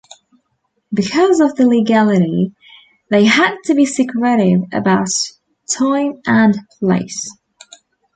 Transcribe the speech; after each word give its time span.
Because 0.91 1.39
of 1.39 1.55
the 1.57 1.67
legality, 1.67 2.55
they 3.11 3.25
had 3.25 3.55
to 3.65 3.75
be 3.75 3.85
secretive 3.85 4.61
about 4.73 5.09
time 5.77 6.19
and 6.25 6.55
place. 6.79 7.29